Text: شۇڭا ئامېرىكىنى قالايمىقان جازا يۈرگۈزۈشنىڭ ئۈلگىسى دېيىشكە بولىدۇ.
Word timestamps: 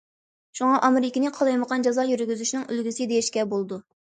شۇڭا 0.59 0.79
ئامېرىكىنى 0.87 1.33
قالايمىقان 1.35 1.85
جازا 1.89 2.07
يۈرگۈزۈشنىڭ 2.13 2.67
ئۈلگىسى 2.71 3.11
دېيىشكە 3.13 3.49
بولىدۇ. 3.53 3.81